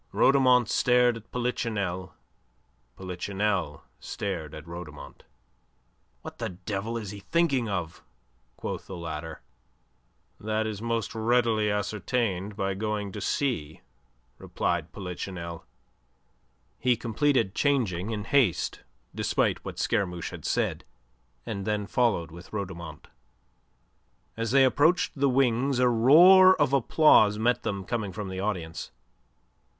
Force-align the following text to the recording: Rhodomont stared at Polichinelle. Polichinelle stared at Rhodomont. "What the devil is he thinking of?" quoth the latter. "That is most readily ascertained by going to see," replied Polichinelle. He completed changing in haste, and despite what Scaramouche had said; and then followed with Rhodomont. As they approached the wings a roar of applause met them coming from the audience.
Rhodomont 0.11 0.67
stared 0.67 1.15
at 1.15 1.31
Polichinelle. 1.31 2.15
Polichinelle 2.97 3.83
stared 3.99 4.55
at 4.55 4.65
Rhodomont. 4.65 5.25
"What 6.23 6.39
the 6.39 6.49
devil 6.49 6.97
is 6.97 7.11
he 7.11 7.19
thinking 7.19 7.69
of?" 7.69 8.01
quoth 8.57 8.87
the 8.87 8.97
latter. 8.97 9.41
"That 10.39 10.65
is 10.65 10.81
most 10.81 11.13
readily 11.13 11.69
ascertained 11.69 12.55
by 12.55 12.73
going 12.73 13.11
to 13.11 13.21
see," 13.21 13.81
replied 14.39 14.91
Polichinelle. 14.91 15.65
He 16.79 16.97
completed 16.97 17.53
changing 17.53 18.09
in 18.09 18.23
haste, 18.23 18.77
and 18.77 18.83
despite 19.13 19.63
what 19.63 19.77
Scaramouche 19.77 20.31
had 20.31 20.45
said; 20.45 20.83
and 21.45 21.63
then 21.63 21.85
followed 21.85 22.31
with 22.31 22.51
Rhodomont. 22.51 23.07
As 24.35 24.49
they 24.49 24.65
approached 24.65 25.11
the 25.15 25.29
wings 25.29 25.77
a 25.77 25.87
roar 25.89 26.59
of 26.59 26.73
applause 26.73 27.37
met 27.37 27.61
them 27.61 27.83
coming 27.83 28.11
from 28.11 28.29
the 28.29 28.39
audience. 28.39 28.89